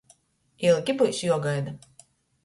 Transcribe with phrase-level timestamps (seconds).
[0.69, 1.75] Ilgi byus juogaida?